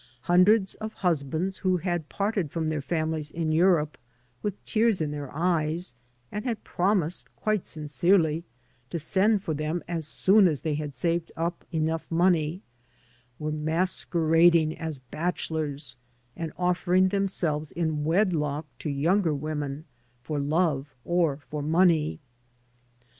Hundreds 0.21 0.73
of 0.73 0.93
husbands 1.05 1.57
who 1.57 1.77
had 1.77 2.09
patted 2.09 2.49
from 2.49 2.67
th^iHaivilies 2.71 3.31
in 3.31 3.51
Europe 3.51 3.99
wit& 4.41 4.55
tears 4.65 4.99
in 4.99 5.11
their 5.11 5.29
eyes, 5.31 5.93
anrf 6.33 6.43
had 6.43 6.63
prptliised, 6.65 7.25
quite 7.35 7.65
sincerdy, 7.65 8.41
to 8.89 8.97
send 8.97 9.43
for 9.43 9.53
them 9.53 9.83
a^ 9.87 10.01
soon 10.03 10.45
^&^ 10.45 10.61
they 10.63 10.73
had 10.73 10.95
saved 10.95 11.31
up 11.37 11.63
enough 11.71 12.09
money, 12.09 12.63
were 13.37 13.51
masquerading 13.51 14.75
as 14.75 14.97
bachelors 14.97 15.97
and 16.35 16.51
offering 16.57 17.09
themselves 17.09 17.71
in 17.71 18.03
wedlock 18.03 18.65
to 18.79 18.89
yoimger 18.89 19.37
wonsen 19.39 19.83
for 20.23 20.39
love 20.39 20.95
or 21.05 21.37
for 21.37 21.61
money. 21.61 22.19